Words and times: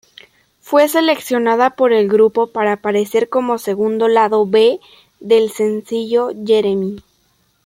Fue 0.61 0.87
seleccionada 0.87 1.75
por 1.75 1.93
el 1.93 2.07
grupo 2.07 2.47
para 2.47 2.73
aparecer 2.73 3.29
como 3.29 3.59
segundo 3.59 4.07
Lado 4.07 4.47
B 4.47 4.79
del 5.19 5.51
sencillo 5.51 6.31
Jeremy. 6.43 7.03